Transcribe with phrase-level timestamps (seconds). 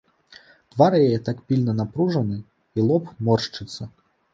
[0.75, 3.95] Твар яе так пільна напружаны, і лоб моршчыцца.